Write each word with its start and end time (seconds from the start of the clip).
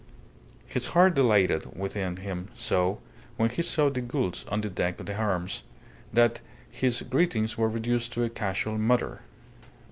His 0.65 0.87
heart 0.97 1.13
dilated 1.13 1.77
within 1.77 2.15
him 2.17 2.47
so, 2.55 2.99
when 3.37 3.51
he 3.51 3.61
saw 3.61 3.91
the 3.91 4.01
Goulds 4.01 4.45
on 4.49 4.61
the 4.61 4.69
deck 4.71 4.99
of 4.99 5.05
the 5.05 5.13
Hermes, 5.13 5.61
that 6.11 6.41
his 6.71 7.03
greetings 7.03 7.55
were 7.55 7.69
reduced 7.69 8.11
to 8.13 8.23
a 8.23 8.29
casual 8.31 8.79
mutter. 8.79 9.21